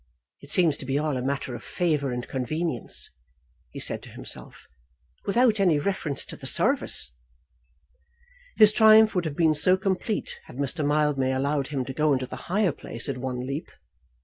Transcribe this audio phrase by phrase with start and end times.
[0.39, 3.11] "It seems to be all a matter of favour and convenience,"
[3.69, 4.65] he said to himself,
[5.27, 7.11] "without any reference to the service."
[8.57, 10.83] His triumph would have been so complete had Mr.
[10.83, 13.69] Mildmay allowed him to go into the higher place at one leap.